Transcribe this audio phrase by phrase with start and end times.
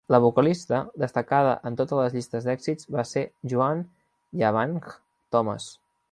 [0.13, 4.73] La vocalista destacada en totes les llistes d'èxits va ser Joanne "Yavahn"
[5.37, 5.69] Thomas.